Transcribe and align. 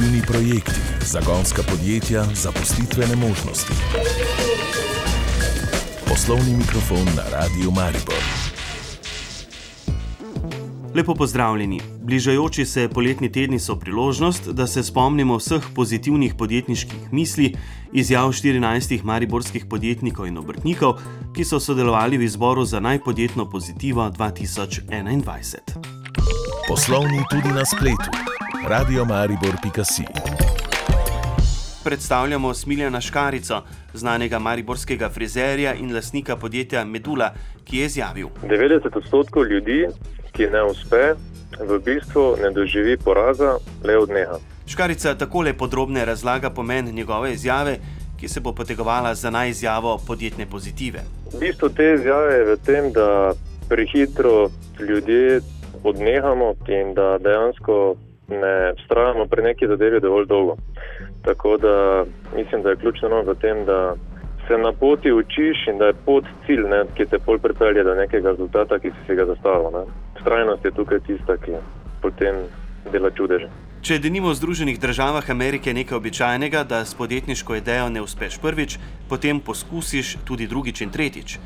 Pozitivni 0.00 0.26
projekti, 0.26 0.80
zagonska 1.00 1.62
podjetja, 1.62 2.24
zaposlitvene 2.34 3.16
možnosti. 3.16 3.72
Poslovni 6.08 6.56
mikrofon 6.56 7.04
na 7.16 7.22
Radiu 7.32 7.70
Maribor. 7.70 8.22
Lepo 10.94 11.14
pozdravljeni. 11.14 11.80
Bližajoči 12.02 12.64
se 12.64 12.88
poletni 12.88 13.32
tedni 13.32 13.58
so 13.58 13.76
priložnost, 13.76 14.48
da 14.48 14.66
se 14.66 14.82
spomnimo 14.82 15.36
vseh 15.36 15.62
pozitivnih 15.74 16.34
podjetniških 16.34 17.12
misli, 17.12 17.54
izjav 17.92 18.32
14 18.32 19.04
mariborskih 19.04 19.66
podjetnikov 19.66 20.26
in 20.26 20.38
obrtnikov, 20.38 20.96
ki 21.36 21.44
so 21.44 21.60
sodelovali 21.60 22.18
v 22.18 22.24
izboru 22.24 22.64
za 22.64 22.80
najpodjetno 22.80 23.50
pozitivo 23.50 24.08
2021. 24.08 25.56
Poslovni 26.68 27.20
tudi 27.30 27.48
na 27.48 27.64
spletu. 27.64 28.29
Radio 28.68 29.04
Maribor.si 29.04 30.04
Predstavljamo 31.84 32.54
Smiljana 32.54 33.00
Škarico, 33.00 33.62
znanega 33.94 34.38
mariborskega 34.38 35.08
frizerja 35.08 35.74
in 35.74 35.94
lasnika 35.94 36.36
podjetja 36.36 36.84
Medula, 36.84 37.32
ki 37.64 37.78
je 37.78 37.84
izjavil: 37.84 38.28
90 38.42 38.96
odstotkov 38.96 39.46
ljudi, 39.46 39.86
ki 40.32 40.46
ne 40.46 40.62
uspe, 40.62 41.14
v 41.68 41.78
bistvu 41.84 42.36
ne 42.42 42.50
doživi 42.50 42.96
poraza, 42.96 43.56
le 43.84 43.98
odneha. 43.98 44.38
Škarica 44.66 45.14
takole 45.14 45.52
podrobne 45.52 46.04
razlaga 46.04 46.50
pomen 46.50 46.84
njegove 46.84 47.32
izjave, 47.32 47.78
ki 48.20 48.28
se 48.28 48.40
bo 48.40 48.52
potegovala 48.52 49.14
za 49.14 49.30
najizjavo 49.30 50.00
podjetne 50.06 50.46
pozitive. 50.46 51.00
Bistvo 51.40 51.68
te 51.68 51.94
izjave 51.94 52.34
je 52.34 52.44
v 52.44 52.56
tem, 52.66 52.92
da 52.92 53.32
prehitro 53.68 54.50
ljudje 54.88 55.40
odnehamo 55.84 56.54
in 56.68 56.94
da 56.94 57.18
dejansko 57.18 57.96
ne 58.30 58.72
vztrajamo 58.78 59.26
pri 59.26 59.42
neki 59.42 59.66
zadevi 59.66 60.00
dovolj 60.00 60.26
dolgo. 60.26 60.56
Tako 61.22 61.56
da 61.56 62.04
mislim, 62.36 62.62
da 62.62 62.70
je 62.70 62.76
ključno 62.76 63.22
v 63.22 63.34
tem, 63.34 63.64
da 63.64 63.94
se 64.48 64.58
na 64.58 64.72
poti 64.72 65.12
učiš 65.12 65.66
in 65.68 65.78
da 65.78 65.86
je 65.86 65.98
pot 66.04 66.24
cilj, 66.46 66.62
ne, 66.68 66.84
ki 66.94 67.06
te 67.06 67.18
pol 67.18 67.38
pripelje 67.38 67.84
do 67.84 67.94
nekega 67.94 68.30
rezultata, 68.30 68.78
ki 68.78 68.90
si 69.06 69.14
ga 69.14 69.26
zastavil. 69.26 69.86
Strajnost 70.20 70.64
je 70.64 70.70
tukaj 70.70 71.00
tista, 71.06 71.36
ki 71.36 71.52
potem 72.02 72.34
dela 72.92 73.10
čudeže. 73.10 73.48
Če 73.80 73.94
je 73.94 74.02
denimo 74.04 74.28
v 74.28 74.36
Združenih 74.36 74.80
državah 74.80 75.30
Amerike 75.30 75.72
nekaj 75.72 75.96
običajnega, 75.96 76.64
da 76.68 76.84
s 76.84 76.94
podjetniško 76.94 77.54
idejo 77.56 77.88
ne 77.88 78.02
uspeš 78.02 78.36
prvič, 78.42 78.76
potem 79.08 79.40
poskusiš 79.40 80.18
tudi 80.28 80.46
drugič 80.46 80.82
in 80.84 80.90
tretjič. 80.90 81.38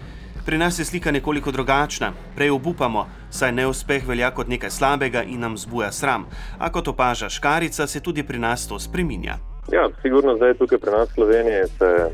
Pri 0.44 0.58
nas 0.58 0.78
je 0.78 0.84
slika 0.84 1.10
nekoliko 1.10 1.50
drugačna, 1.50 2.12
prej 2.36 2.50
obupamo, 2.50 3.06
saj 3.30 3.52
neuspeh 3.52 4.08
velja 4.08 4.30
kot 4.30 4.48
nekaj 4.48 4.70
slabega 4.70 5.22
in 5.22 5.40
nam 5.40 5.56
zbuja 5.56 5.92
sram. 5.92 6.26
A 6.58 6.68
kot 6.72 6.88
opaža 6.88 7.28
Škarica, 7.28 7.86
se 7.86 8.00
tudi 8.00 8.22
pri 8.22 8.38
nas 8.38 8.68
to 8.68 8.78
spreminja. 8.78 9.38
Ja, 9.72 9.88
sigurno 10.02 10.36
zdaj 10.36 10.54
tukaj 10.54 10.78
pri 10.78 10.90
nas 10.90 11.08
v 11.08 11.14
Sloveniji 11.14 11.66
se 11.78 12.10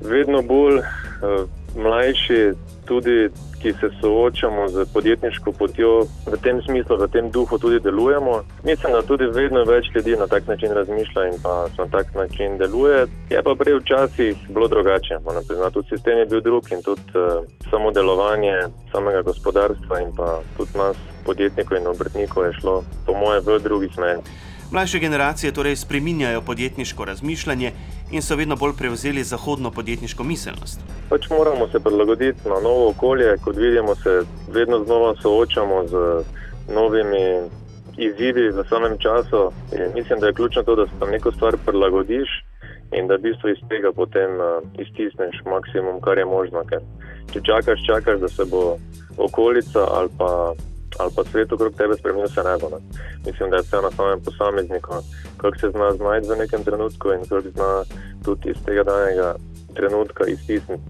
vedno 0.00 0.42
bolj 0.42 0.78
uh, 0.78 0.84
mlajši, 1.76 2.52
tudi 2.90 3.30
ki 3.62 3.72
se 3.72 3.88
soočamo 4.00 4.68
z 4.68 4.84
podjetniško 4.92 5.52
potjo, 5.52 6.08
v 6.26 6.36
tem 6.42 6.62
smislu, 6.62 6.96
v 6.96 7.08
tem 7.12 7.30
duhu 7.30 7.58
tudi 7.58 7.80
delujemo. 7.80 8.42
Mislim, 8.64 8.92
da 8.92 9.02
tudi 9.02 9.28
vedno 9.28 9.64
več 9.64 9.92
ljudi 9.94 10.16
na 10.16 10.26
tak 10.26 10.48
način 10.48 10.72
razmišlja 10.72 11.26
in 11.28 11.36
pa 11.42 11.68
na 11.78 11.86
tak 11.92 12.14
način 12.14 12.58
deluje. 12.58 13.06
Je 13.30 13.42
pa 13.42 13.54
prej 13.54 13.78
včasih 13.78 14.36
bilo 14.48 14.68
drugače. 14.68 15.20
Tudi 15.72 15.88
sistem 15.88 16.18
je 16.18 16.26
bil 16.26 16.40
drug 16.40 16.72
in 16.72 16.82
tudi 16.82 17.04
uh, 17.14 17.44
samo 17.70 17.90
delovanje 17.90 18.56
samega 18.92 19.22
gospodarstva 19.22 20.00
in 20.00 20.16
pa 20.16 20.40
tudi 20.56 20.78
nas, 20.78 20.96
podjetnikov 21.24 21.76
in 21.78 21.86
obrtnikov, 21.86 22.44
je 22.44 22.52
šlo 22.60 22.82
po 23.06 23.12
moje 23.12 23.40
v 23.44 23.60
drugi 23.60 23.88
smer. 23.94 24.24
Mlajše 24.70 24.98
generacije 24.98 25.52
torej 25.52 25.76
spreminjajo 25.76 26.40
podjetniško 26.40 27.04
razmišljanje 27.04 27.72
in 28.10 28.22
so 28.22 28.36
vedno 28.36 28.56
bolj 28.56 28.72
prevzeli 28.78 29.24
zahodno 29.24 29.70
podjetniško 29.70 30.24
miselnost. 30.24 30.80
Pač 31.08 31.30
moramo 31.30 31.68
se 31.68 31.80
prilagoditi 31.80 32.48
na 32.48 32.60
novo 32.60 32.88
okolje, 32.90 33.36
kot 33.44 33.56
vidimo, 33.56 33.94
se 33.94 34.22
vedno 34.52 34.84
znova 34.84 35.14
soočamo 35.22 35.86
z 35.86 35.94
novimi 36.74 37.24
izzivi 37.96 38.50
v 38.50 38.64
samem 38.68 38.98
času. 38.98 39.52
In 39.72 39.94
mislim, 39.94 40.20
da 40.20 40.26
je 40.26 40.32
ključno 40.32 40.62
to, 40.62 40.76
da 40.76 40.86
se 40.86 40.92
tam 40.98 41.10
neko 41.10 41.32
stvar 41.32 41.56
prilagodiš 41.66 42.28
in 42.92 43.06
da 43.06 43.14
v 43.14 43.22
bistvu 43.22 43.48
iz 43.50 43.60
tega 43.68 43.92
potem 43.92 44.30
uh, 44.40 44.46
iztisneš 44.78 45.36
maksimum, 45.46 46.00
kar 46.00 46.18
je 46.18 46.24
možno. 46.24 46.64
Ker 46.70 46.80
če 47.32 47.40
čakaš, 47.46 47.86
čakaš, 47.86 48.20
da 48.20 48.28
se 48.28 48.44
bo 48.50 48.76
okolica 49.16 49.86
ali 49.90 50.08
pa 50.18 50.54
ali 51.00 51.12
pa 51.16 51.24
svet 51.24 51.52
okrog 51.52 51.74
tebe 51.74 51.96
spremenil, 51.98 52.28
se 52.28 52.42
ne 52.42 52.54
bo. 52.60 52.68
Ne. 52.68 52.80
Mislim, 53.26 53.50
da 53.50 53.56
je 53.56 53.62
vse 53.62 53.76
na 53.82 53.90
samem 53.90 54.20
posamezniku, 54.24 55.02
kako 55.36 55.58
se 55.58 55.70
zna 55.70 55.92
znajti 55.96 56.28
v 56.28 56.36
nekem 56.36 56.64
trenutku 56.64 57.12
in 57.12 57.22
kako 57.22 57.40
zna 57.40 57.70
tudi 58.24 58.50
iz 58.50 58.64
tega 58.66 58.82
danega 58.82 59.34
trenutka 59.74 60.26
iztisniti 60.26 60.82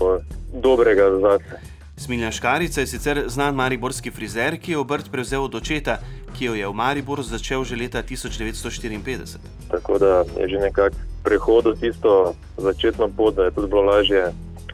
dobrega 0.53 1.11
zase. 1.21 1.61
Smiljan 1.97 2.33
Škarica 2.33 2.81
je 2.81 2.87
sicer 2.87 3.25
znan 3.27 3.55
mariborski 3.55 4.11
frizer, 4.11 4.57
ki 4.61 4.73
je 4.73 4.79
obrt 4.79 5.11
prevzel 5.13 5.45
od 5.45 5.55
očeta, 5.55 5.99
ki 6.39 6.45
jo 6.45 6.55
je 6.55 6.69
v 6.69 6.73
Mariboru 6.73 7.23
začel 7.23 7.65
že 7.65 7.77
leta 7.77 8.03
1954. 8.03 9.37
Tako 9.71 9.99
da 9.99 10.25
je 10.41 10.49
že 10.49 10.59
nekako 10.59 10.97
prehod 11.25 11.67
v 11.67 11.75
tisto 11.81 12.35
začetno 12.57 13.09
pot, 13.17 13.35
da 13.37 13.45
je 13.45 13.51
tudi 13.51 13.69
bilo 13.69 13.83
lažje 13.83 14.33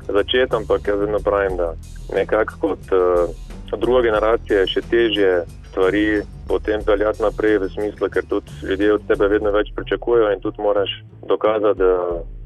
začeti, 0.08 0.54
ampak 0.54 0.88
jaz 0.88 1.00
vedno 1.00 1.18
pravim, 1.18 1.56
da 1.56 1.74
nekako 2.14 2.54
kot. 2.60 2.82
Uh, 2.94 3.45
druga 3.74 4.02
generacija 4.06 4.60
je 4.60 4.66
še 4.66 4.82
težje 4.90 5.30
stvari 5.70 6.22
potem 6.48 6.84
peljati 6.86 7.22
naprej, 7.22 7.58
v 7.58 7.68
smislu, 7.68 8.08
ker 8.08 8.24
tudi 8.28 8.50
ljudje 8.68 8.92
od 8.94 9.06
tebe 9.10 9.28
vedno 9.28 9.50
več 9.50 9.72
pričakujejo 9.76 10.30
in 10.32 10.40
tudi 10.40 10.62
moraš 10.62 10.92
dokazati, 11.28 11.78
da 11.78 11.92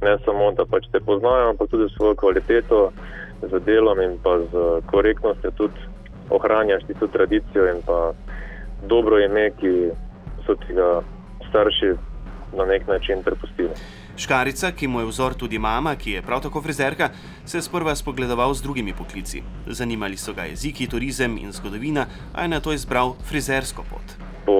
ne 0.02 0.16
samo, 0.24 0.50
da 0.56 0.64
pač 0.64 0.88
te 0.92 1.00
poznajo, 1.00 1.52
ampak 1.52 1.70
tudi 1.70 1.86
svojo 1.94 2.16
kvaliteto 2.16 2.90
z 3.42 3.60
delom 3.66 4.00
in 4.00 4.18
pa 4.24 4.38
z 4.40 4.82
korektnostjo 4.90 5.50
tudi 5.56 5.88
ohranjaš 6.30 6.84
ti 6.86 6.94
to 6.94 7.06
tradicijo 7.06 7.68
in 7.70 7.82
pa 7.86 8.12
dobro 8.88 9.20
ime, 9.20 9.50
ki 9.60 9.90
so 10.46 10.56
ti 10.64 10.74
ga 10.74 11.02
starši 11.48 11.94
na 12.56 12.64
nek 12.64 12.88
način 12.88 13.22
prepustili. 13.22 13.74
Škarica, 14.20 14.72
ki 14.76 14.88
mu 14.88 15.00
je 15.00 15.06
vzor 15.08 15.34
tudi 15.34 15.58
mama, 15.58 15.94
ki 15.96 16.18
je 16.18 16.22
prav 16.22 16.42
tako 16.44 16.60
frizerka, 16.62 17.08
se 17.44 17.58
je 17.58 17.62
sprva 17.62 17.94
spogledoval 17.96 18.54
z 18.54 18.62
drugimi 18.62 18.92
poklici. 18.92 19.42
Zanimali 19.66 20.16
so 20.16 20.34
ga 20.36 20.44
jeziki, 20.44 20.88
turizem 20.88 21.38
in 21.40 21.52
zgodovina, 21.52 22.06
a 22.34 22.42
je 22.42 22.48
na 22.48 22.60
to 22.60 22.72
izbral 22.72 23.14
frizersko 23.30 23.84
pot. 23.90 24.16
Po 24.44 24.58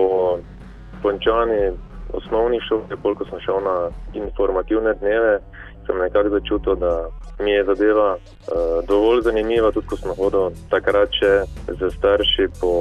končani 1.03 1.77
osnovni 2.13 2.61
šoli, 2.69 2.97
koliko 3.03 3.25
sem 3.25 3.41
šel 3.45 3.61
na 3.65 3.77
informativne 4.15 4.95
dneve, 4.95 5.39
sem 5.87 5.99
nekako 5.99 6.29
začutil, 6.29 6.75
da 6.75 7.09
mi 7.41 7.51
je 7.51 7.65
zadeva 7.65 8.17
uh, 8.17 8.85
dovolj 8.89 9.23
zanimiva, 9.23 9.73
tudi 9.73 9.87
ko 9.87 9.97
smo 9.97 10.15
hodili 10.15 10.55
takrat 10.71 11.13
še 11.13 11.33
z 11.69 11.91
starši 11.97 12.49
po 12.61 12.73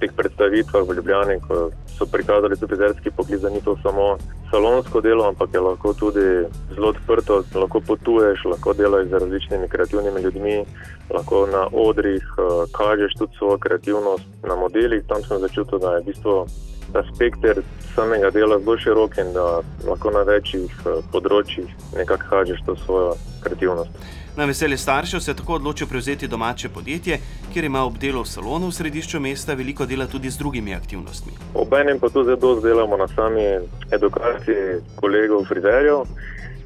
teh 0.00 0.12
predstavitvah 0.16 0.84
v 0.88 0.96
Ljubljani, 0.98 1.40
ko 1.48 1.70
so 1.98 2.06
prikazali 2.06 2.56
tudi 2.56 2.76
frizerski 2.76 3.10
poklic, 3.10 3.40
da 3.40 3.50
ni 3.50 3.60
to 3.60 3.76
samo 3.82 4.16
salonsko 4.50 5.00
delo, 5.00 5.28
ampak 5.28 5.54
je 5.54 5.60
lahko 5.60 5.94
tudi 5.94 6.26
zelo 6.74 6.88
odprto, 6.88 7.42
lahko 7.54 7.80
potuješ, 7.80 8.44
lahko 8.44 8.72
delaš 8.72 9.06
z 9.06 9.12
različnimi 9.12 9.68
kreativnimi 9.68 10.20
ljudmi, 10.20 10.64
lahko 11.10 11.46
na 11.46 11.66
odrih 11.72 12.24
uh, 12.38 12.70
kažeš 12.72 13.14
tudi 13.18 13.36
svojo 13.38 13.58
kreativnost 13.58 14.24
na 14.42 14.56
modelih. 14.56 15.02
Tam 15.08 15.22
sem 15.22 15.38
začutil, 15.38 15.78
da 15.78 15.94
je 15.94 16.00
v 16.00 16.04
bistvu 16.04 16.46
ta 16.92 17.02
spekter 17.14 17.62
samega 17.94 18.30
dela 18.30 18.58
zelo 18.58 18.76
širok 18.78 19.18
in 19.18 19.32
da 19.32 19.60
lahko 19.86 20.10
na 20.10 20.22
večjih 20.22 20.70
uh, 20.84 21.02
področjih 21.12 21.66
nekako 21.96 22.30
kažeš 22.30 22.62
to 22.66 22.76
svojo 22.84 23.14
kreativnost. 23.42 23.90
Na 24.38 24.44
veselje 24.46 24.76
staršev 24.78 25.20
se 25.20 25.30
je 25.30 25.36
tako 25.36 25.56
odločil 25.58 25.88
prevzeti 25.90 26.28
domače 26.28 26.68
podjetje, 26.68 27.18
kjer 27.52 27.64
ima 27.64 27.82
ob 27.84 27.96
delu 27.98 28.22
v 28.22 28.30
salonu 28.30 28.68
v 28.68 28.76
središču 28.76 29.20
mesta 29.20 29.54
veliko 29.58 29.86
dela 29.86 30.06
tudi 30.06 30.30
z 30.30 30.38
drugimi 30.38 30.74
aktivnostmi. 30.74 31.32
Obenem 31.54 31.98
pa 31.98 32.08
tudi 32.08 32.36
zelo 32.36 32.60
delamo 32.60 32.96
na 32.96 33.08
sami 33.08 33.46
edukaciji 33.90 34.78
kolegov 35.00 35.42
frizerjev, 35.50 36.06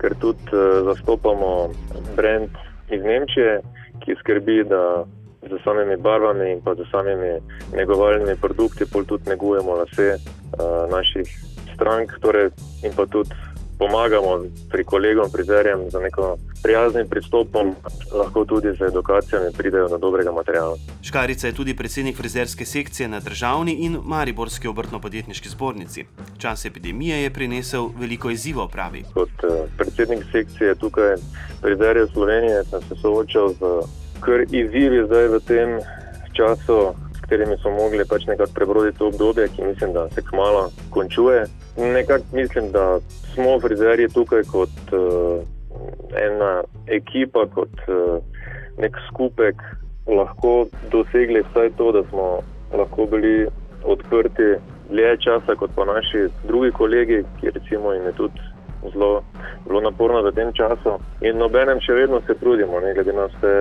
ker 0.00 0.14
tudi 0.20 0.52
uh, 0.52 0.84
zastopamo 0.90 1.72
brand 2.16 2.52
iz 2.92 3.00
Nemčije, 3.02 3.60
ki 4.04 4.20
skrbi, 4.20 4.64
da 4.68 4.82
z 5.42 5.64
samimi 5.64 5.96
barvami 5.96 6.52
in 6.52 6.60
pa 6.62 6.74
z 6.74 6.86
samimi 6.90 7.40
negovalnimi 7.72 8.36
produkti 8.36 8.84
pol 8.86 9.04
tudi 9.04 9.28
negujemo 9.28 9.74
lase 9.74 10.16
uh, 10.16 10.90
naših 10.90 11.28
strank 11.74 12.18
torej, 12.20 12.50
in 12.82 12.92
pa 12.96 13.06
tudi 13.06 13.30
pomagamo 13.78 14.46
pri 14.70 14.84
kolegom, 14.84 15.30
prizerjem 15.32 15.90
za 15.90 16.00
neko 16.00 16.36
prijaznim 16.62 17.08
pristopom, 17.08 17.74
lahko 18.14 18.44
tudi 18.44 18.70
z 18.78 18.82
edukacijami 18.82 19.50
pridejo 19.58 19.88
do 19.88 19.98
dobrega 19.98 20.32
materijala. 20.32 20.76
Škarica 21.02 21.46
je 21.46 21.52
tudi 21.52 21.76
predsednik 21.76 22.16
frizerske 22.16 22.64
sekcije 22.64 23.08
na 23.08 23.20
državni 23.20 23.72
in 23.72 23.98
Mariborski 24.04 24.68
obrtno-podjetniški 24.68 25.48
zbornici. 25.48 26.04
Čas 26.38 26.64
epidemije 26.64 27.22
je 27.22 27.30
prinesel 27.30 27.88
veliko 27.98 28.30
izzivov, 28.30 28.68
pravi. 28.68 29.02
Kot 29.14 29.44
uh, 29.44 29.50
predsednik 29.78 30.24
sekcije 30.32 30.74
tukaj 30.74 31.16
prizerje 31.62 32.06
Slovenije 32.06 32.64
sem 32.64 32.80
se 32.82 32.94
soočal 33.02 33.48
z 33.48 33.58
kar 34.24 34.44
izzivi 34.50 35.04
zdaj 35.06 35.28
v 35.28 35.40
tem 35.46 35.78
času, 36.32 36.94
s 37.16 37.20
katerimi 37.20 37.56
smo 37.60 37.70
mogli 37.70 38.04
pač 38.08 38.26
nekako 38.26 38.54
prebroditi 38.54 38.98
to 38.98 39.06
obdobje, 39.06 39.48
ki 39.56 39.64
mislim, 39.64 39.92
da 39.92 40.08
se 40.10 40.22
kmalo 40.22 40.70
končuje. 40.90 41.44
Nekako 41.76 42.24
mislim, 42.32 42.72
da 42.72 42.98
smo 43.34 43.60
frizerji 43.60 44.08
tukaj 44.08 44.42
kot 44.52 44.76
uh, 44.92 45.42
ena 46.16 46.62
ekipa, 46.86 47.46
kot 47.54 47.74
uh, 47.88 48.20
nek 48.78 48.96
skupek, 49.10 49.56
lahko 50.06 50.66
dosegli 50.90 51.42
vsaj 51.50 51.70
to, 51.78 51.92
da 51.92 52.02
smo 52.10 52.28
lahko 52.78 53.06
bili 53.06 53.46
odprti 53.84 54.54
dlje 54.90 55.16
časa 55.25 55.54
kot 55.56 55.70
pa 55.76 55.84
naši 55.84 56.28
drugi 56.46 56.70
kolegi, 56.70 57.22
ki 57.40 57.50
recimo 57.50 57.92
jim 57.92 58.06
je 58.06 58.12
tudi 58.12 58.51
zelo, 58.93 59.23
zelo 59.67 59.81
naporno 59.81 60.23
v 60.23 60.32
tem 60.34 60.52
času. 60.52 60.99
In 61.20 61.38
nobenem 61.38 61.81
še 61.81 61.94
vedno 61.94 62.20
se 62.26 62.34
trudimo, 62.34 62.81
ne 62.81 62.94
glede 62.94 63.12
na 63.12 63.29
vse 63.31 63.55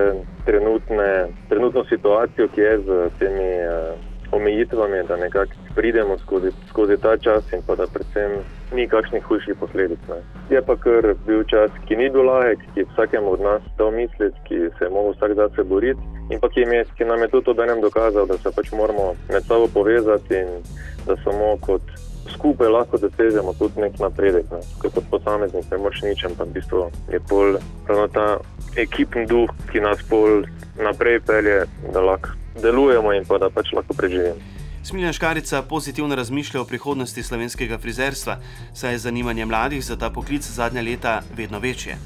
trenutne, 0.46 1.10
trenutno 1.48 1.84
situacijo, 1.84 2.48
ki 2.54 2.60
je 2.60 2.78
z 2.86 3.10
temi 3.18 3.50
uh, 3.62 3.94
omejitvami, 4.32 5.02
da 5.08 5.16
nekako 5.16 5.52
pridemo 5.74 6.18
skozi, 6.18 6.50
skozi 6.68 6.96
ta 6.96 7.16
čas 7.16 7.52
in 7.52 7.62
pa 7.66 7.74
da 7.74 7.86
predvsem 7.86 8.30
ni 8.72 8.88
kakšnih 8.88 9.24
hujših 9.24 9.56
posledic. 9.60 9.98
Ne. 10.08 10.20
Je 10.50 10.62
pa 10.62 10.76
kar 10.76 11.14
bil 11.26 11.44
čas, 11.44 11.70
ki 11.88 11.96
ni 11.96 12.10
bil 12.10 12.24
lahek, 12.24 12.58
ki 12.74 12.80
je 12.80 12.86
vsakemu 12.92 13.32
od 13.32 13.40
nas 13.40 13.62
dal 13.78 13.90
misliti, 13.90 14.38
ki 14.48 14.56
se 14.78 14.84
je 14.84 14.90
mogel 14.90 15.12
vsak 15.12 15.34
zase 15.36 15.64
boriti 15.64 16.00
in 16.30 16.40
pa 16.40 16.48
ki, 16.48 16.60
je, 16.60 16.84
ki 16.96 17.04
nam 17.04 17.20
je 17.20 17.28
tudi 17.28 17.44
to 17.44 17.52
danem 17.54 17.80
dokazal, 17.80 18.26
da 18.26 18.38
se 18.38 18.50
pač 18.56 18.72
moramo 18.72 19.14
med 19.28 19.44
sabo 19.44 19.68
povezati 19.74 20.34
in 20.34 20.48
da 21.06 21.16
samo 21.24 21.56
kot 21.60 21.82
skupaj 22.30 22.68
lahko 22.68 22.98
dosežemo 22.98 23.54
tudi 23.58 23.80
nek 23.80 23.98
napredek. 23.98 24.46
Ne. 24.50 24.60
Kot 24.78 24.98
posameznik 25.10 25.70
ne 25.70 25.78
moreš 25.78 26.02
nič, 26.02 26.24
ampak 26.24 26.48
v 26.48 26.54
bistvu 26.58 26.86
je 27.12 27.20
pol 27.28 27.58
ravno 27.88 28.08
ta 28.08 28.26
ekipni 28.76 29.26
duh, 29.26 29.50
ki 29.72 29.80
nas 29.80 30.02
pol 30.08 30.46
naprej 30.78 31.20
pelje, 31.26 31.64
da 31.92 32.00
lahko 32.00 32.36
delujemo 32.62 33.12
in 33.12 33.24
pa 33.24 33.38
da 33.38 33.50
pač 33.50 33.72
lahko 33.72 33.94
preživimo. 33.94 34.38
Smiljan 34.82 35.12
Škarica 35.12 35.62
pozitivno 35.62 36.14
razmišlja 36.18 36.60
o 36.60 36.64
prihodnosti 36.64 37.22
slovenskega 37.22 37.78
frizerstva, 37.78 38.36
saj 38.74 38.92
je 38.92 38.98
zanimanje 38.98 39.46
mladih 39.46 39.84
za 39.84 39.96
ta 39.96 40.10
poklic 40.10 40.42
zadnja 40.42 40.82
leta 40.82 41.20
vedno 41.36 41.58
večje. 41.58 41.96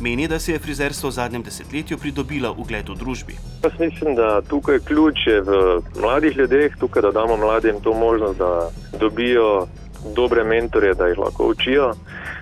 Meni, 0.00 0.28
da 0.28 0.38
se 0.38 0.52
je 0.52 0.58
frizerstvo 0.58 1.08
v 1.08 1.12
zadnjem 1.12 1.42
desetletju 1.42 1.98
pridobilo 1.98 2.54
ugled 2.58 2.88
v 2.88 2.94
družbi. 2.94 3.36
Jaz 3.64 3.72
mislim, 3.80 4.14
da 4.14 4.42
tukaj 4.42 4.78
ključ 4.84 5.26
je 5.26 5.40
v 5.40 5.80
mladih 6.00 6.36
ljudeh, 6.36 6.76
tukaj 6.76 7.02
da 7.02 7.10
damo 7.10 7.36
mladim 7.36 7.80
to 7.80 7.94
možnost, 7.94 8.38
da 8.38 8.68
dobijo 9.00 9.66
dobre 10.16 10.44
mentore, 10.44 10.94
da 10.94 11.06
jih 11.06 11.18
lahko 11.18 11.48
učijo. 11.48 11.94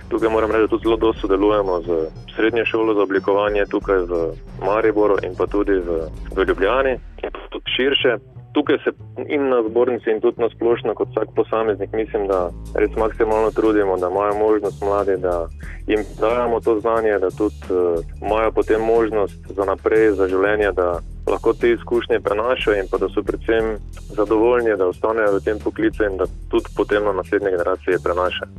Tukaj 0.09 0.29
moram 0.29 0.51
reči, 0.51 0.61
da 0.61 0.67
tudi 0.67 0.83
zelo 0.83 0.97
dobro 0.97 1.19
sodelujemo 1.21 1.81
z 1.81 1.87
srednjo 2.35 2.65
šolo 2.65 2.93
za 2.93 3.01
oblikovanje 3.01 3.65
tukaj 3.65 3.97
v 3.97 4.35
Mariboru 4.65 5.17
in 5.23 5.35
pa 5.35 5.47
tudi 5.47 5.71
v, 5.71 6.11
v 6.35 6.43
Ljubljani 6.47 6.91
in 7.23 7.29
tudi 7.49 7.71
širše 7.75 8.34
tukaj 8.55 8.77
se 8.83 8.91
in 9.27 9.49
na 9.49 9.59
zbornici, 9.69 10.09
in 10.11 10.21
tudi 10.23 10.41
na 10.41 10.47
splošno, 10.49 10.93
kot 10.95 11.09
vsak 11.11 11.33
posameznik, 11.35 11.91
mislim, 11.93 12.27
da 12.27 12.39
res 12.75 12.93
maksimalno 12.95 13.51
trudimo, 13.51 13.97
da 13.97 14.07
imajo 14.07 14.33
možnost 14.39 14.81
mladi, 14.81 15.17
da 15.17 15.47
jim 15.87 16.05
dajemo 16.19 16.59
to 16.59 16.79
znanje, 16.79 17.19
da 17.19 17.29
tudi 17.29 17.59
uh, 17.69 17.99
imajo 18.21 18.51
potem 18.51 18.81
možnost 18.81 19.51
za 19.57 19.65
naprej, 19.71 20.11
za 20.11 20.27
življenje, 20.31 20.71
da 20.71 20.87
lahko 21.27 21.53
te 21.53 21.71
izkušnje 21.71 22.19
prenašajo 22.19 22.79
in 22.79 22.87
pa 22.91 22.97
da 22.97 23.09
so 23.09 23.23
predvsem 23.27 23.75
zadovoljni, 24.19 24.77
da 24.79 24.87
ostanejo 24.87 25.35
v 25.35 25.43
tem 25.45 25.59
poklicu 25.59 26.07
in 26.07 26.17
da 26.17 26.31
tudi 26.49 26.71
potem 26.77 27.03
na 27.03 27.11
naslednje 27.19 27.51
generacije 27.57 28.03
prenašajo. 28.03 28.51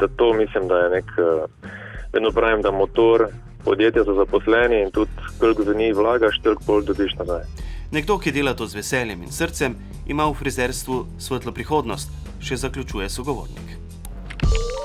Da 0.00 0.08
to 0.08 0.32
mislim, 0.32 0.68
da 0.72 0.78
je 0.84 0.90
nek, 0.96 1.16
uh, 1.20 1.70
vedno 2.12 2.30
pravim, 2.30 2.62
da 2.62 2.70
motor. 2.70 3.28
Podjetja 3.64 4.04
so 4.04 4.14
zaposleni 4.14 4.78
in 4.82 4.90
tudi, 4.90 5.10
koliko 5.40 5.62
za 5.62 5.74
njih 5.74 5.96
vlagaš, 5.96 6.40
toliko 6.42 6.62
bolj 6.66 6.84
dobiš 6.88 7.14
nazaj. 7.18 7.67
Nekdo, 7.90 8.18
ki 8.18 8.32
dela 8.32 8.54
to 8.54 8.66
z 8.66 8.74
veseljem 8.74 9.22
in 9.22 9.32
srcem, 9.32 9.76
ima 10.06 10.26
v 10.28 10.34
frizerstvu 10.36 11.06
svetlo 11.18 11.52
prihodnost, 11.56 12.10
še 12.40 12.56
zaključuje 12.60 13.08
sogovornik. 13.08 13.76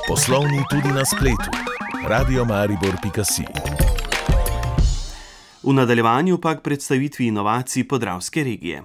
Poslovni 0.07 0.63
tudi 0.71 0.91
na 0.95 1.03
spletu, 1.05 1.51
radio 2.07 2.45
Maribor.si. 2.45 3.44
V 5.63 5.73
nadaljevanju 5.73 6.38
pa 6.38 6.55
k 6.55 6.63
predstavitvi 6.63 7.27
inovacij 7.27 7.88
podravske 7.88 8.44
regije. 8.44 8.83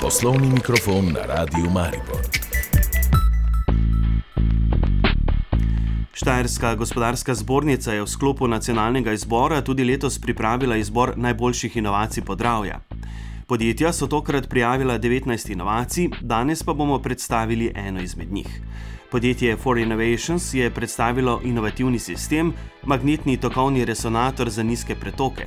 Poslovni 0.00 0.50
mikrofon 0.50 1.14
na 1.14 1.26
Radio 1.26 1.70
Maribor. 1.70 2.21
Štajerska 6.22 6.74
gospodarska 6.74 7.34
zbornica 7.34 7.92
je 7.92 8.02
v 8.02 8.06
sklopu 8.06 8.46
nacionalnega 8.46 9.10
izbora 9.12 9.58
tudi 9.62 9.82
letos 9.84 10.20
pripravila 10.22 10.76
izbor 10.76 11.12
najboljših 11.16 11.76
inovacij 11.76 12.22
podravja. 12.24 12.78
Podjetja 13.46 13.92
so 13.92 14.06
tokrat 14.06 14.48
prijavila 14.48 14.98
19 14.98 15.50
inovacij, 15.52 16.08
danes 16.20 16.62
pa 16.62 16.72
bomo 16.72 16.98
predstavili 16.98 17.72
eno 17.74 18.02
izmed 18.02 18.32
njih. 18.32 18.60
Podjetje 19.12 19.56
For 19.56 19.78
Innovations 19.78 20.54
je 20.54 20.70
predstavilo 20.70 21.40
inovativni 21.44 21.98
sistem, 21.98 22.52
magnetni 22.82 23.36
tokovni 23.36 23.84
resonator 23.84 24.50
za 24.50 24.62
nizke 24.62 24.94
pretoke. 24.94 25.46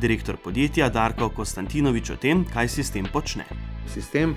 Direktor 0.00 0.36
podjetja 0.36 0.88
Darko 0.88 1.28
Konstantinovič 1.28 2.10
o 2.10 2.16
tem, 2.16 2.44
kaj 2.54 2.68
sistem 2.68 3.08
počne. 3.12 3.44
Sistem 3.90 4.36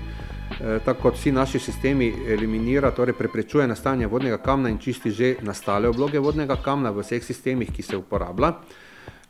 Eh, 0.60 0.78
tako 0.84 1.02
kot 1.02 1.16
vsi 1.18 1.32
naši 1.32 1.58
sistemi, 1.58 2.12
eliminira, 2.28 2.90
torej 2.90 3.14
preprečuje 3.18 3.66
nastajanje 3.66 4.06
vodnega 4.06 4.38
kamna 4.38 4.68
in 4.68 4.78
čisti 4.78 5.10
že 5.10 5.36
nastale 5.42 5.88
obloge 5.88 6.18
vodnega 6.18 6.56
kamna 6.56 6.90
v 6.90 7.02
vseh 7.02 7.24
sistemih, 7.24 7.72
ki 7.72 7.82
se 7.82 7.96
uporablja. 7.96 8.52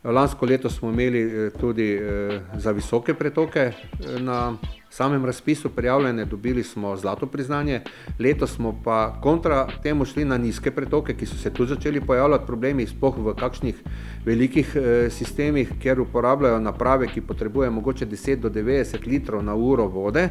Lansko 0.03 0.45
leto 0.45 0.69
smo 0.69 0.89
imeli 0.89 1.21
eh, 1.21 1.49
tudi 1.59 1.93
eh, 1.93 2.41
za 2.57 2.71
visoke 2.71 3.13
pretoke 3.13 3.71
na 4.19 4.57
samem 4.95 5.25
razpisu 5.25 5.69
prijavljene, 5.69 6.25
dobili 6.25 6.63
smo 6.63 6.95
zlato 6.97 7.27
priznanje, 7.27 7.81
letos 8.19 8.55
smo 8.55 8.71
pa 8.83 9.19
kontra 9.21 9.67
temu 9.83 10.05
šli 10.05 10.25
na 10.25 10.37
nizke 10.37 10.71
pretoke, 10.71 11.13
ki 11.13 11.25
so 11.25 11.37
se 11.37 11.53
tu 11.53 11.65
začeli 11.65 12.01
pojavljati 12.01 12.47
problemi, 12.47 12.87
spoh 12.87 13.17
v 13.17 13.33
kakšnih 13.35 13.81
velikih 14.25 14.75
sistemih, 15.09 15.71
kjer 15.81 15.99
uporabljajo 15.99 16.59
naprave, 16.59 17.07
ki 17.07 17.21
potrebujejo 17.21 17.71
mogoče 17.71 18.07
10 18.07 18.39
do 18.39 18.49
90 18.49 19.07
litrov 19.07 19.43
na 19.43 19.55
uro 19.55 19.87
vode. 19.87 20.29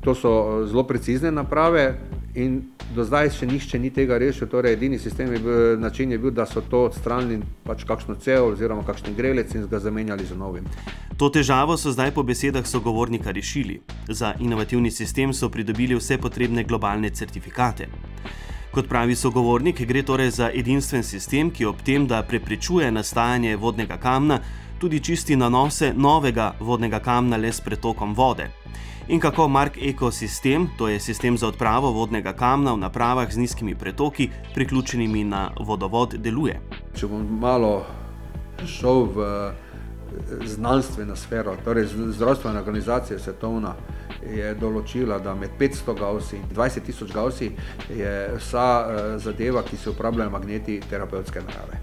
To 0.00 0.14
so 0.14 0.30
eh, 0.30 0.66
zelo 0.66 0.86
precizne 0.86 1.30
naprave 1.30 1.98
in 2.38 2.58
do 2.94 3.04
zdaj 3.04 3.30
še 3.36 3.46
nišče 3.50 3.78
ni 3.82 3.90
tega 3.94 4.18
rešil. 4.18 4.48
Torej, 4.48 4.76
edini 4.78 4.98
sistem 4.98 5.32
je 5.32 5.40
bil, 5.42 5.78
način 5.80 6.12
je 6.12 6.18
bil, 6.18 6.30
da 6.30 6.46
so 6.46 6.62
to 6.62 6.84
odstranili 6.88 7.42
pač 7.66 7.84
kakšno 7.88 8.16
cev 8.22 8.52
oziroma 8.52 8.86
kakšen 8.86 9.16
grelec 9.18 9.54
in 9.54 9.66
ga 9.70 9.80
zamenjali 9.82 10.26
z 10.26 10.38
novim. 10.38 10.68
To 11.18 11.30
težavo 11.34 11.76
so 11.76 11.92
zdaj 11.92 12.14
po 12.14 12.22
besedah 12.22 12.66
sogovornika 12.66 13.34
rešili. 13.34 13.80
Za 14.08 14.34
inovativni 14.40 14.90
sistem 14.90 15.34
so 15.34 15.50
pridobili 15.50 15.98
vse 15.98 16.18
potrebne 16.18 16.64
globalne 16.64 17.10
certifikate. 17.10 17.88
Kot 18.70 18.86
pravi 18.88 19.16
sogovornik, 19.16 19.80
gre 19.88 20.02
torej 20.06 20.30
za 20.38 20.50
edinstven 20.54 21.02
sistem, 21.02 21.50
ki 21.50 21.66
ob 21.66 21.80
tem, 21.82 22.06
da 22.06 22.22
preprečuje 22.22 22.90
nastajanje 22.92 23.56
vodnega 23.56 23.96
kamna, 23.98 24.40
tudi 24.78 25.00
čisti 25.00 25.36
nanose 25.36 25.92
novega 25.96 26.52
vodnega 26.60 27.00
kamna 27.00 27.36
le 27.36 27.52
s 27.52 27.60
pretokom 27.60 28.14
vode 28.14 28.50
in 29.08 29.20
kako 29.20 29.48
Mark 29.48 29.78
ekosistem, 29.82 30.68
to 30.78 30.88
je 30.88 31.00
sistem 31.00 31.38
za 31.38 31.48
odpravo 31.48 31.90
vodnega 31.90 32.32
kamna 32.32 32.72
v 32.72 32.78
napravah 32.78 33.32
z 33.32 33.36
nizkimi 33.36 33.74
pretoki, 33.74 34.30
priključenimi 34.54 35.24
na 35.24 35.50
vodovod, 35.60 36.14
deluje. 36.14 36.60
Če 36.94 37.08
bom 37.08 37.24
malo 37.40 37.86
šel 38.66 39.08
v 39.14 39.28
znanstveno 40.44 41.16
sfero, 41.16 41.56
torej 41.64 41.86
zdravstvena 41.88 42.58
organizacija 42.58 43.18
svetovna 43.18 43.74
je 44.24 44.54
določila, 44.60 45.18
da 45.18 45.34
med 45.34 45.56
500 45.60 45.94
gausi 45.98 46.36
in 46.36 46.48
20 46.56 46.84
tisoč 46.84 47.12
gausi 47.12 47.50
je 47.88 48.14
vsa 48.36 48.68
eh, 48.68 49.12
zadeva, 49.18 49.62
ki 49.62 49.76
se 49.76 49.90
uporabljajo 49.90 50.30
magneti 50.30 50.80
terapevtske 50.90 51.44
narave. 51.44 51.80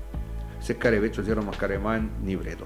Vse, 0.59 0.77
kar 0.81 0.93
je 0.93 0.99
več 0.99 1.21
oziroma 1.21 1.53
kar 1.57 1.71
je 1.71 1.79
manj, 1.79 2.09
ni 2.25 2.35
vredno. 2.35 2.65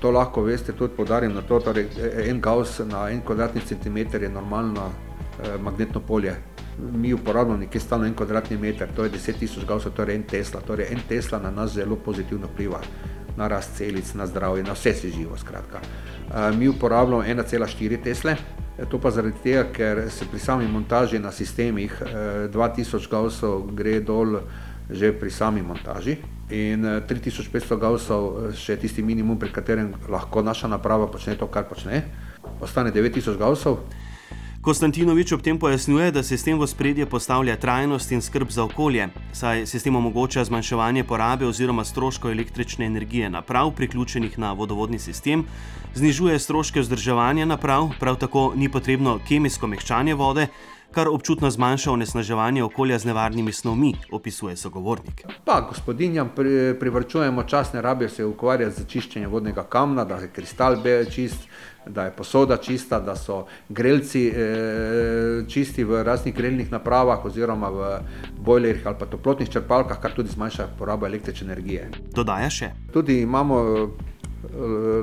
To 0.00 0.10
lahko 0.10 0.42
veste, 0.42 0.72
tudi 0.72 0.94
podarim 0.96 1.34
na 1.34 1.42
to, 1.42 1.58
torej 1.60 1.88
en 2.30 2.40
gauss 2.40 2.78
na 2.86 3.08
en 3.10 3.20
kvadratni 3.20 3.60
centimeter 3.66 4.22
je 4.22 4.28
normalno 4.28 4.84
eh, 5.42 5.58
magnetno 5.60 6.00
polje. 6.00 6.36
Mi 6.92 7.12
uporabljamo 7.12 7.58
nekje 7.58 7.80
stalno 7.80 8.06
en 8.06 8.14
kvadratni 8.14 8.56
meter, 8.56 8.88
to 8.96 9.04
je 9.04 9.10
10 9.10 9.38
tisoč 9.38 9.64
gaussov, 9.66 9.92
torej 9.92 10.14
en 10.16 10.22
Tesla. 10.22 10.60
Torej 10.60 10.92
en 10.92 11.02
Tesla 11.08 11.38
na 11.38 11.50
nas 11.50 11.74
zelo 11.74 11.96
pozitivno 11.96 12.46
vpliva, 12.46 12.80
na 13.36 13.48
rast 13.48 13.76
celic, 13.76 14.14
na 14.14 14.26
zdravje, 14.26 14.62
na 14.62 14.72
vse 14.72 14.94
si 14.94 15.10
živo. 15.10 15.36
Skratka. 15.36 15.80
Eh, 15.82 16.56
mi 16.56 16.68
uporabljamo 16.68 17.22
1,4 17.22 18.02
Tesle, 18.02 18.36
eh, 18.78 18.84
to 18.90 19.00
pa 19.00 19.10
zaradi 19.10 19.42
tega, 19.42 19.64
ker 19.72 20.10
se 20.10 20.30
pri 20.30 20.38
sami 20.38 20.68
montaži 20.68 21.18
na 21.18 21.32
sistemih 21.32 22.02
2000 22.52 22.96
eh, 22.96 23.10
gaussov 23.10 23.74
gre 23.74 24.00
dol 24.00 24.40
že 24.90 25.12
pri 25.12 25.30
sami 25.30 25.62
montaži 25.62 26.16
in 26.50 26.84
3500 27.08 27.72
eh, 27.72 27.76
gausov 27.76 28.22
eh, 28.28 28.56
še 28.56 28.76
tisti 28.80 29.02
minimum, 29.02 29.38
pri 29.38 29.52
katerem 29.52 29.92
lahko 30.08 30.42
naša 30.42 30.68
naprava 30.68 31.06
počne 31.06 31.36
to, 31.36 31.46
kar 31.46 31.68
počne. 31.68 32.04
Ostane 32.60 32.92
9000 32.92 33.36
gausov. 33.38 33.82
Konstantinovič 34.58 35.32
ob 35.32 35.40
tem 35.40 35.58
pojasnjuje, 35.58 36.10
da 36.12 36.22
se 36.22 36.36
s 36.36 36.42
tem 36.42 36.58
v 36.58 36.66
spredje 36.66 37.06
postavlja 37.06 37.54
trajnost 37.56 38.10
in 38.12 38.20
skrb 38.20 38.50
za 38.50 38.64
okolje, 38.66 39.06
saj 39.32 39.66
se 39.70 39.78
s 39.78 39.86
tem 39.86 39.96
omogoča 39.96 40.44
zmanjševanje 40.44 41.04
porabe 41.06 41.46
oziroma 41.46 41.84
stroškov 41.84 42.34
električne 42.34 42.84
energije 42.84 43.30
naprav, 43.30 43.70
priključenih 43.70 44.38
na 44.38 44.52
vodovodni 44.52 44.98
sistem, 44.98 45.46
znižuje 45.94 46.38
stroške 46.38 46.82
vzdrževanja 46.82 47.46
naprav, 47.46 47.94
prav 48.00 48.18
tako 48.18 48.52
ni 48.56 48.68
potrebno 48.68 49.20
kemijsko 49.28 49.66
mehčanje 49.66 50.14
vode, 50.14 50.48
kar 50.90 51.08
občutno 51.08 51.50
zmanjša 51.50 51.92
onesnaževanje 51.92 52.62
okolja 52.64 52.98
z 52.98 53.04
nevarnimi 53.04 53.52
snovmi, 53.52 53.94
opisuje 54.12 54.56
sogovornik. 54.56 55.26
Pa 55.44 55.60
gospodinjam 55.60 56.30
pri, 56.36 56.74
privrčujemo 56.80 57.42
čas, 57.42 57.72
ne 57.72 57.82
rabijo 57.82 58.08
se 58.08 58.24
ukvarjati 58.24 58.82
z 58.82 58.86
čiščenjem 58.86 59.30
vodnega 59.30 59.64
kamna, 59.64 60.04
da 60.04 60.16
je 60.16 60.32
kristal 60.32 60.76
bel 60.82 61.04
čist, 61.10 61.48
da 61.86 62.04
je 62.04 62.12
posoda 62.16 62.56
čista, 62.56 63.00
da 63.00 63.16
so 63.16 63.44
grelci 63.68 64.26
eh, 64.28 65.44
čisti 65.48 65.84
v 65.84 66.02
raznih 66.04 66.34
grelnih 66.34 66.72
napravah 66.72 67.24
oziroma 67.24 67.68
v 67.68 67.88
bojlerjih 68.40 68.86
ali 68.86 68.96
pa 68.98 69.06
toplotnih 69.06 69.50
črpalkah, 69.50 70.00
kar 70.00 70.12
tudi 70.16 70.32
zmanjša 70.32 70.68
porabo 70.78 71.06
električne 71.06 71.52
energije. 71.52 71.90
Dodaja 72.14 72.50
še. 72.50 72.70
Tudi 72.92 73.20
imamo 73.22 73.62
eh, 73.64 73.88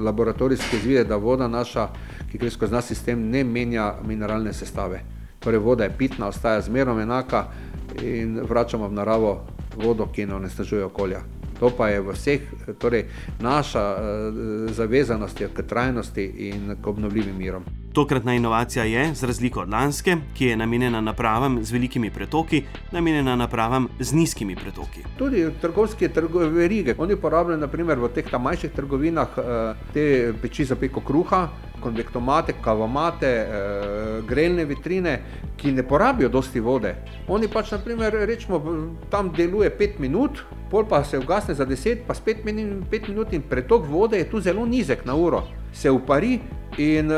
laboratorijske 0.01 0.77
izvide, 0.77 1.03
da 1.03 1.15
voda 1.15 1.47
naša, 1.47 1.89
ki 2.31 2.37
gre 2.37 2.49
skozi 2.49 2.73
naš 2.73 2.93
sistem, 2.93 3.29
ne 3.29 3.43
menja 3.43 3.93
mineralne 4.05 4.53
sestave. 4.53 5.14
Torej, 5.45 5.59
voda 5.61 5.83
je 5.83 5.93
pitna, 5.97 6.27
ostaja 6.27 6.61
zmerno 6.61 6.97
enaka 7.01 7.45
in 8.01 8.39
vračamo 8.41 8.87
v 8.87 8.97
naravo 8.97 9.33
vodo, 9.77 10.07
ki 10.09 10.25
ne 10.25 10.35
onesnažuje 10.35 10.85
okolja. 10.85 11.21
To 11.59 11.69
pa 11.69 11.89
je 11.93 12.01
v 12.01 12.13
vseh, 12.17 12.41
torej 12.81 13.05
naša 13.39 13.83
uh, 13.93 13.99
zavezanost 14.73 15.43
k 15.53 15.63
trajnosti 15.63 16.25
in 16.49 16.75
k 16.81 16.87
obnovljivim 16.87 17.37
mirom. 17.37 17.63
Tokratna 17.95 18.33
inovacija 18.33 18.83
je, 18.83 19.15
z 19.15 19.23
razliko 19.23 19.59
od 19.59 19.69
lanske, 19.69 20.17
ki 20.33 20.45
je 20.45 20.55
namenjena 20.57 21.01
napravam 21.01 21.63
z 21.63 21.71
velikimi 21.71 22.09
pretoki, 22.11 22.63
namenjena 22.91 23.35
napravam 23.35 23.87
z 23.99 24.13
nizkimi 24.13 24.55
pretoki. 24.55 25.03
Tudi 25.17 25.45
trgovske 25.61 26.09
verige. 26.51 26.95
Oni 26.97 27.13
uporabljajo 27.13 27.59
naprimer 27.59 27.99
v 27.99 28.09
teh 28.11 28.33
manjših 28.39 28.73
trgovinah 28.75 29.37
uh, 29.37 29.45
te 29.93 30.33
peči 30.41 30.65
za 30.65 30.75
peko 30.75 30.99
kruha, 30.99 31.47
konvektomate, 31.79 32.57
kavomate, 32.61 33.31
uh, 33.47 34.27
grelne 34.27 34.65
vitrine, 34.65 35.15
ki 35.55 35.71
ne 35.71 35.87
porabijo 35.87 36.29
dosti 36.29 36.59
vode. 36.59 36.95
Oni 37.27 37.47
pač, 37.47 37.71
naprimer, 37.71 38.19
rečemo, 38.27 38.59
tam 39.09 39.31
deluje 39.31 39.71
5 39.79 40.03
minut, 40.03 40.43
pol 40.71 40.83
pa 40.83 41.03
se 41.03 41.19
ugasne 41.19 41.55
za 41.55 41.65
10, 41.65 42.03
pa 42.07 42.13
spet 42.13 42.43
5 42.43 43.07
minut 43.07 43.33
in 43.33 43.41
pretok 43.41 43.87
vode 43.87 44.19
je 44.19 44.29
tu 44.29 44.43
zelo 44.43 44.65
nizek 44.65 45.05
na 45.05 45.15
uro. 45.15 45.45
Se 45.71 45.91
upari 45.91 46.39
in 46.77 47.11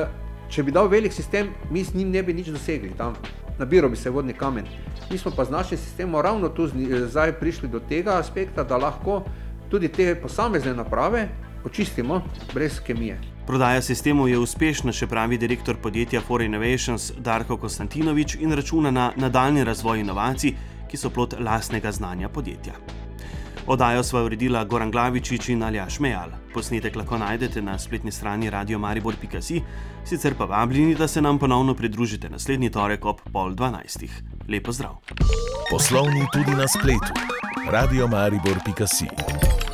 če 0.50 0.64
bi 0.64 0.72
dal 0.72 0.88
velik 0.88 1.14
sistem, 1.14 1.50
mi 1.72 1.84
z 1.84 1.96
njim 1.96 2.12
ne 2.12 2.24
bi 2.24 2.34
nič 2.34 2.48
dosegli 2.48 2.92
tam. 2.98 3.16
Nabiral 3.60 3.90
bi 3.90 3.98
se 3.98 4.10
vodni 4.10 4.34
kamen. 4.34 4.66
Mi 5.12 5.18
smo 5.18 5.32
pa 5.32 5.46
z 5.46 5.52
našim 5.52 5.78
sistemom 5.78 6.22
ravno 6.22 6.50
tu 6.50 6.68
zdaj 7.08 7.34
prišli 7.40 7.70
do 7.70 7.80
tega 7.80 8.20
aspekta, 8.20 8.64
da 8.64 8.78
lahko 8.78 9.24
tudi 9.70 9.88
te 9.88 10.16
posamezne 10.16 10.74
naprave 10.74 11.28
očistimo 11.66 12.22
brez 12.54 12.80
kemije. 12.80 13.20
Prodaja 13.48 13.82
sistemov 13.82 14.30
je 14.30 14.40
uspešna, 14.40 14.92
še 14.92 15.08
pravi 15.08 15.38
direktor 15.40 15.78
podjetja 15.80 16.22
For 16.22 16.44
Innovations 16.44 17.14
Darko 17.18 17.58
Konstantinovič 17.58 18.36
in 18.44 18.52
računa 18.52 18.92
na 18.92 19.12
nadaljni 19.16 19.64
razvoj 19.64 20.04
inovacij, 20.04 20.56
ki 20.88 20.98
so 20.98 21.10
plot 21.10 21.40
lastnega 21.40 21.92
znanja 21.92 22.30
podjetja. 22.30 22.76
Odajo 23.68 24.04
sva 24.04 24.22
uredila 24.24 24.64
Goran 24.64 24.92
Glavičič 24.92 25.50
in 25.50 25.64
Aljaš 25.64 26.00
Mejal. 26.00 26.32
Posnetek 26.54 26.96
lahko 26.96 27.18
najdete 27.20 27.62
na 27.62 27.76
spletni 27.78 28.12
strani 28.12 28.50
radiomaribor.si, 28.50 29.62
sicer 30.08 30.36
pa 30.40 30.46
vabljeni, 30.46 30.96
da 30.96 31.08
se 31.08 31.22
nam 31.22 31.40
ponovno 31.40 31.76
pridružite 31.76 32.30
naslednji 32.30 32.72
torek 32.72 33.06
ob 33.06 33.20
pol 33.34 33.52
dvanajstih. 33.56 34.24
Lepo 34.48 34.72
zdrav. 34.72 34.96
Poslovni 35.72 36.24
tudi 36.34 36.56
na 36.56 36.68
spletu. 36.68 37.12
radiomaribor.si 37.72 39.67